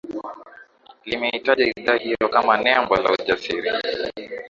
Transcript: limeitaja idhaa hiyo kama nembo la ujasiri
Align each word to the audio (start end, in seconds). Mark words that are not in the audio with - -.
limeitaja 1.05 1.67
idhaa 1.77 1.97
hiyo 1.97 2.29
kama 2.31 2.57
nembo 2.57 2.95
la 2.95 3.11
ujasiri 3.11 3.71